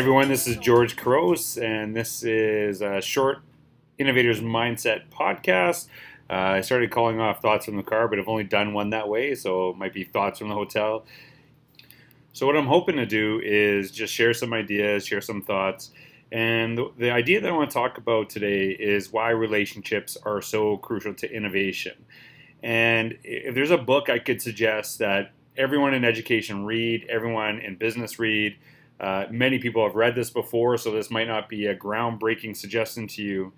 [0.00, 3.42] everyone, this is George Couros, and this is a short
[3.98, 5.88] Innovators Mindset podcast.
[6.30, 9.10] Uh, I started calling off thoughts from the car, but I've only done one that
[9.10, 11.04] way, so it might be thoughts from the hotel.
[12.32, 15.90] So, what I'm hoping to do is just share some ideas, share some thoughts.
[16.32, 20.40] And the, the idea that I want to talk about today is why relationships are
[20.40, 22.06] so crucial to innovation.
[22.62, 27.76] And if there's a book I could suggest that everyone in education read, everyone in
[27.76, 28.56] business read,
[29.00, 33.06] uh, many people have read this before, so this might not be a groundbreaking suggestion
[33.08, 33.52] to you,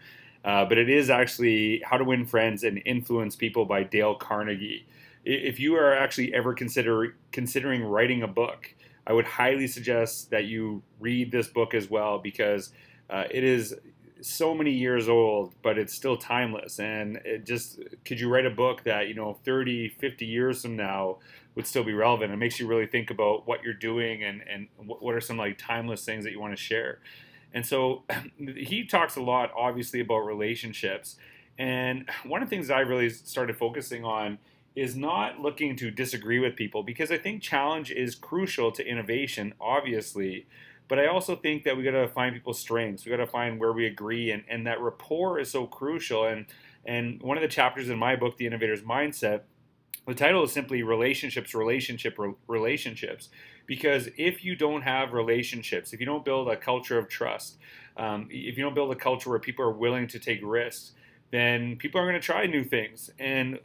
[0.45, 4.87] uh, but it is actually How to Win Friends and Influence People by Dale Carnegie.
[5.25, 8.73] If you are actually ever consider, considering writing a book,
[9.07, 12.73] I would highly suggest that you read this book as well because
[13.11, 13.75] uh, it is
[14.23, 16.79] so many years old, but it's still timeless.
[16.79, 20.77] And it just, could you write a book that, you know, 30, 50 years from
[20.77, 21.19] now
[21.55, 22.33] would still be relevant?
[22.33, 25.59] It makes you really think about what you're doing and, and what are some like
[25.59, 27.01] timeless things that you want to share.
[27.53, 28.05] And so
[28.57, 31.17] he talks a lot, obviously, about relationships.
[31.59, 34.39] And one of the things I really started focusing on
[34.75, 39.53] is not looking to disagree with people because I think challenge is crucial to innovation,
[39.61, 40.47] obviously.
[40.93, 43.07] But I also think that we got to find people's strengths.
[43.07, 46.27] We got to find where we agree, and, and that rapport is so crucial.
[46.27, 46.45] And
[46.85, 49.41] and one of the chapters in my book, The Innovator's Mindset,
[50.07, 53.31] the title is simply relationships, relationship, relationships.
[53.65, 57.57] Because if you don't have relationships, if you don't build a culture of trust,
[57.97, 60.93] um, if you don't build a culture where people are willing to take risks,
[61.31, 63.09] then people are going to try new things.
[63.19, 63.59] And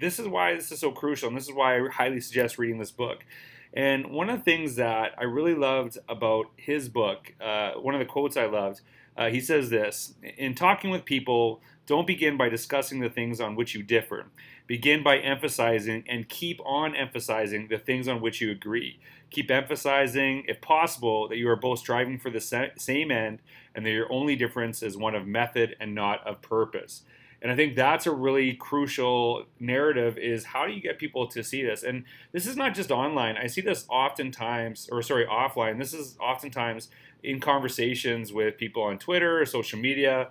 [0.00, 2.80] this is why this is so crucial, and this is why I highly suggest reading
[2.80, 3.24] this book.
[3.74, 8.00] And one of the things that I really loved about his book, uh, one of
[8.00, 8.82] the quotes I loved,
[9.16, 13.56] uh, he says this In talking with people, don't begin by discussing the things on
[13.56, 14.26] which you differ.
[14.66, 19.00] Begin by emphasizing and keep on emphasizing the things on which you agree.
[19.30, 22.40] Keep emphasizing, if possible, that you are both striving for the
[22.76, 23.40] same end
[23.74, 27.02] and that your only difference is one of method and not of purpose.
[27.42, 31.42] And I think that's a really crucial narrative is how do you get people to
[31.42, 31.82] see this?
[31.82, 33.36] And this is not just online.
[33.36, 35.76] I see this oftentimes, or sorry, offline.
[35.78, 36.88] This is oftentimes
[37.24, 40.30] in conversations with people on Twitter social media.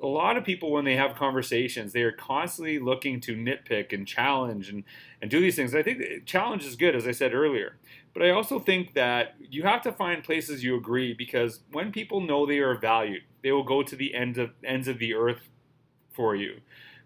[0.00, 4.06] A lot of people, when they have conversations, they are constantly looking to nitpick and
[4.06, 4.84] challenge and,
[5.20, 5.74] and do these things.
[5.74, 7.76] I think challenge is good, as I said earlier.
[8.14, 12.20] But I also think that you have to find places you agree because when people
[12.20, 15.48] know they are valued, they will go to the end of ends of the earth
[16.12, 16.60] for you.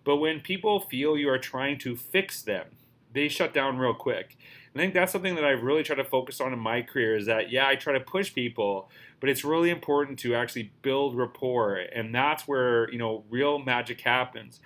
[0.05, 2.67] But when people feel you are trying to fix them,
[3.13, 4.37] they shut down real quick.
[4.75, 7.25] I think that's something that I've really tried to focus on in my career is
[7.27, 8.91] that, yeah, I try to push people,
[9.21, 11.77] but it's really important to actually build rapport.
[11.77, 14.61] And that's where, you know, real magic happens.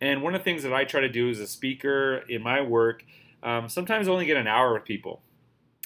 [0.00, 2.60] And one of the things that I try to do as a speaker in my
[2.60, 3.04] work,
[3.42, 5.22] um, sometimes I only get an hour with people.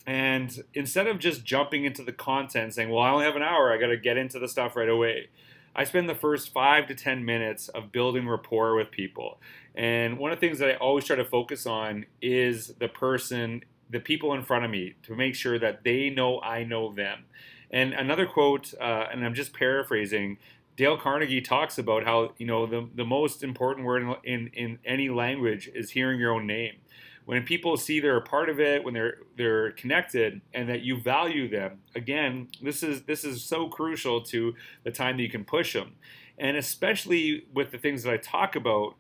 [0.06, 3.72] And instead of just jumping into the content saying, well, I only have an hour,
[3.72, 5.28] I got to get into the stuff right away.
[5.75, 9.41] I spend the first five to 10 minutes of building rapport with people.
[9.75, 13.62] And one of the things that I always try to focus on is the person,
[13.88, 17.25] the people in front of me, to make sure that they know I know them.
[17.70, 20.38] And another quote, uh, and I'm just paraphrasing,
[20.76, 24.78] Dale Carnegie talks about how you know the, the most important word in, in, in
[24.84, 26.76] any language is hearing your own name
[27.25, 31.00] when people see they're a part of it, when they're they're connected, and that you
[31.00, 34.54] value them, again, this is this is so crucial to
[34.84, 35.92] the time that you can push them,
[36.38, 38.94] and especially with the things that I talk about,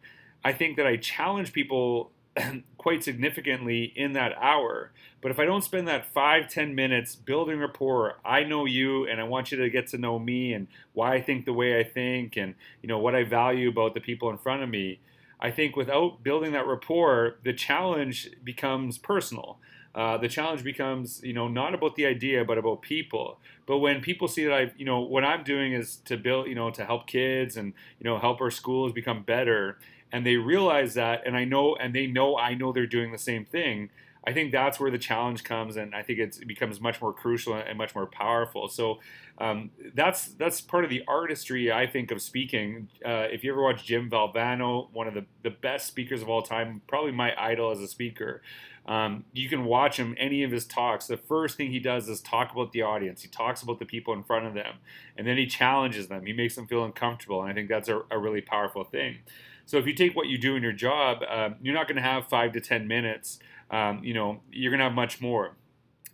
[0.44, 2.12] I think that I challenge people
[2.78, 4.92] quite significantly in that hour.
[5.22, 9.20] But if I don't spend that five ten minutes building rapport, I know you, and
[9.20, 11.84] I want you to get to know me and why I think the way I
[11.84, 15.00] think, and you know what I value about the people in front of me
[15.40, 19.58] I think without building that rapport, the challenge becomes personal.
[19.94, 23.38] Uh, the challenge becomes, you know, not about the idea, but about people.
[23.66, 26.54] But when people see that I, you know, what I'm doing is to build, you
[26.54, 29.78] know, to help kids and, you know, help our schools become better,
[30.12, 33.18] and they realize that, and I know, and they know I know they're doing the
[33.18, 33.90] same thing.
[34.26, 37.54] I think that's where the challenge comes, and I think it becomes much more crucial
[37.54, 38.68] and much more powerful.
[38.68, 39.00] So
[39.38, 42.88] um, that's that's part of the artistry I think of speaking.
[43.04, 46.42] Uh, if you ever watch Jim Valvano, one of the, the best speakers of all
[46.42, 48.42] time, probably my idol as a speaker.
[48.86, 51.06] Um, you can watch him any of his talks.
[51.06, 53.22] The first thing he does is talk about the audience.
[53.22, 54.76] He talks about the people in front of them,
[55.16, 56.26] and then he challenges them.
[56.26, 59.18] He makes them feel uncomfortable, and I think that's a, a really powerful thing.
[59.66, 62.02] So if you take what you do in your job, um, you're not going to
[62.02, 63.38] have five to ten minutes.
[63.70, 65.56] Um, you know, you're going to have much more.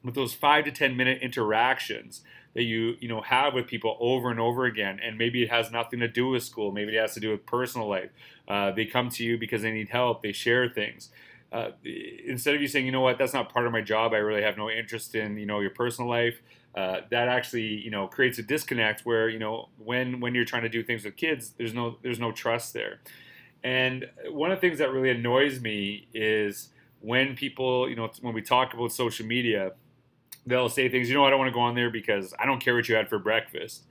[0.04, 2.22] With those five to ten minute interactions
[2.54, 5.70] that you you know have with people over and over again, and maybe it has
[5.72, 8.10] nothing to do with school, maybe it has to do with personal life.
[8.46, 10.22] Uh, they come to you because they need help.
[10.22, 11.10] They share things.
[11.52, 11.70] Uh,
[12.26, 14.12] instead of you saying, you know what, that's not part of my job.
[14.12, 16.40] I really have no interest in you know your personal life.
[16.74, 20.62] uh, that actually you know creates a disconnect where you know when when you're trying
[20.62, 23.00] to do things with kids, there's no there's no trust there.
[23.64, 26.68] And one of the things that really annoys me is
[27.00, 29.72] when people you know when we talk about social media,
[30.46, 31.08] they'll say things.
[31.08, 32.94] You know, I don't want to go on there because I don't care what you
[32.94, 33.84] had for breakfast.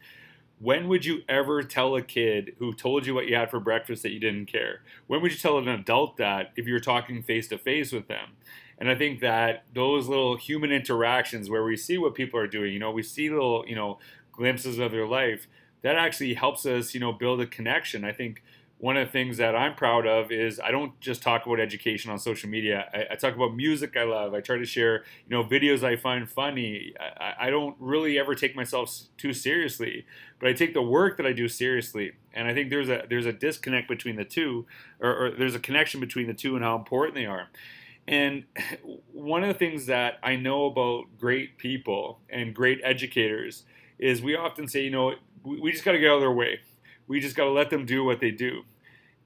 [0.59, 4.03] When would you ever tell a kid who told you what you had for breakfast
[4.03, 4.81] that you didn't care?
[5.07, 8.29] When would you tell an adult that if you're talking face to face with them?
[8.77, 12.73] And I think that those little human interactions where we see what people are doing,
[12.73, 13.99] you know, we see little, you know,
[14.31, 15.47] glimpses of their life,
[15.81, 18.03] that actually helps us, you know, build a connection.
[18.03, 18.41] I think
[18.77, 22.11] one of the things that I'm proud of is I don't just talk about education
[22.11, 22.89] on social media.
[22.93, 24.33] I, I talk about music I love.
[24.33, 26.93] I try to share, you know, videos I find funny.
[26.99, 30.05] I, I, don't really ever take myself too seriously,
[30.39, 32.13] but I take the work that I do seriously.
[32.33, 34.65] And I think there's a there's a disconnect between the two,
[34.99, 37.47] or, or there's a connection between the two and how important they are.
[38.07, 38.43] And
[39.13, 43.63] one of the things that I know about great people and great educators
[43.99, 45.13] is we often say, you know,
[45.43, 46.59] we just got to get out of their way.
[47.07, 48.63] We just got to let them do what they do.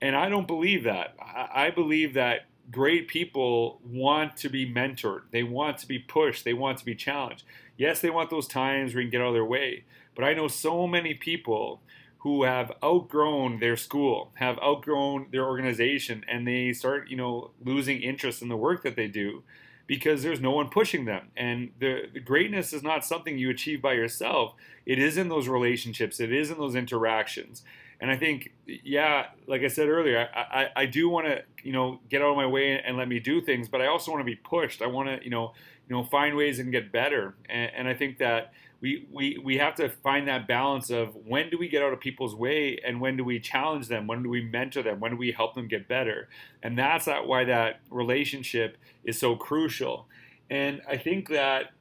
[0.02, 1.16] And I don't believe that.
[1.20, 5.24] I believe that great people want to be mentored.
[5.32, 6.46] They want to be pushed.
[6.46, 7.44] They want to be challenged.
[7.78, 9.84] Yes, they want those times where you can get out of their way.
[10.16, 11.82] But I know so many people
[12.20, 18.02] who have outgrown their school, have outgrown their organization, and they start, you know, losing
[18.02, 19.44] interest in the work that they do
[19.90, 21.30] because there's no one pushing them.
[21.36, 24.54] And the, the, greatness is not something you achieve by yourself.
[24.86, 26.20] It is in those relationships.
[26.20, 27.64] It is in those interactions.
[28.00, 31.74] And I think, yeah, like I said earlier, I, I, I do want to, you
[31.74, 34.22] know, get out of my way and let me do things, but I also want
[34.22, 34.84] to be pushed.
[34.84, 35.54] I want to, you know,
[35.90, 37.34] you know, find ways and get better.
[37.50, 41.50] And, and I think that we, we, we have to find that balance of when
[41.50, 44.08] do we get out of people's way and when do we challenge them?
[44.08, 45.00] When do we mentor them?
[45.00, 46.30] When do we help them get better?
[46.64, 50.08] And that's that why that relationship is so crucial.
[50.50, 51.72] And I think that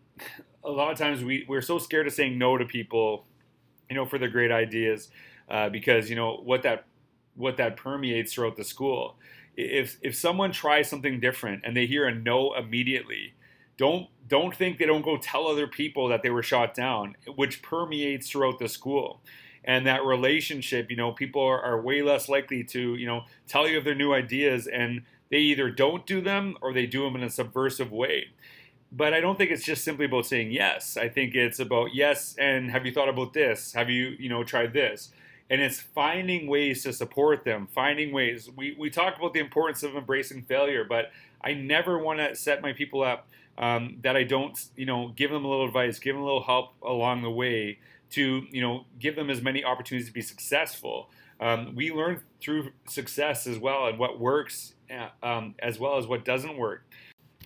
[0.65, 3.27] a lot of times we, we're so scared of saying no to people,
[3.89, 5.09] you know, for their great ideas,
[5.49, 6.87] uh, because, you know, what that,
[7.37, 9.17] what that permeates throughout the school.
[9.56, 13.35] If, if someone tries something different and they hear a no immediately,
[13.79, 17.63] don't don't think they don't go tell other people that they were shot down, which
[17.63, 19.23] permeates throughout the school.
[19.65, 23.67] And that relationship, you know, people are, are way less likely to, you know, tell
[23.67, 27.17] you of their new ideas and they either don't do them or they do them
[27.17, 28.29] in a subversive way.
[28.91, 30.97] But I don't think it's just simply about saying yes.
[30.97, 33.75] I think it's about yes, and have you thought about this?
[33.75, 35.11] Have you, you know, tried this?
[35.51, 38.51] And it's finding ways to support them, finding ways.
[38.55, 41.11] We, we talk about the importance of embracing failure, but
[41.43, 43.29] I never want to set my people up
[43.59, 46.43] um, that I don't, you know, give them a little advice, give them a little
[46.43, 47.79] help along the way
[48.11, 51.11] to, you know, give them as many opportunities to be successful.
[51.41, 56.07] Um, we learn through success as well and what works uh, um, as well as
[56.07, 56.85] what doesn't work.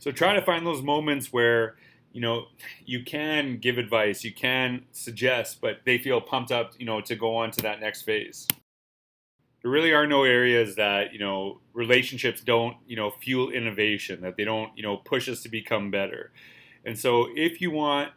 [0.01, 1.77] So try to find those moments where,
[2.13, 2.47] you know,
[2.85, 7.17] you can give advice, you can suggest, but they feel pumped up, you know, to
[7.17, 8.47] go on to that next phase
[9.63, 14.37] there really are no areas that you know relationships don't you know fuel innovation that
[14.37, 16.33] they don't you know push us to become better.
[16.85, 18.11] And so if you want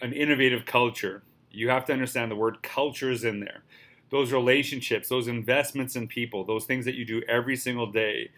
[0.00, 3.62] an innovative culture you have to understand the word culture is in there.
[4.10, 8.30] Those relationships those investments in people those things that you do every single day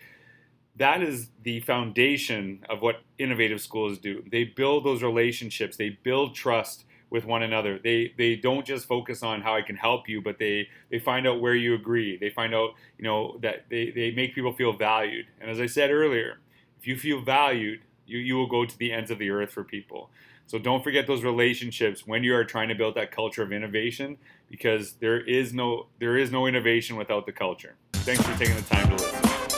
[0.77, 4.25] that is the foundation of what innovative schools do.
[4.31, 5.77] They build those relationships.
[5.77, 7.79] They build trust with one another.
[7.83, 11.27] They they don't just focus on how I can help you, but they they find
[11.27, 12.17] out where you agree.
[12.17, 15.27] They find out you know that they, they make people feel valued.
[15.41, 16.39] And as I said earlier,
[16.79, 19.65] if you feel valued, you, you will go to the ends of the earth for
[19.65, 20.11] people.
[20.47, 24.19] So don't forget those relationships when you are trying to build that culture of innovation
[24.49, 27.77] because there is no there is no innovation without the culture.
[27.93, 29.50] Thanks for taking the time to listen.